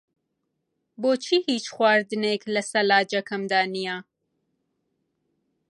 [1.01, 3.97] بۆچی هیچ خواردنێک لە سەلاجەکەمدا نییە؟